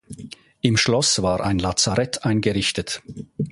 [0.61, 3.03] Im Schloß war ein Lazarett eingerichtet.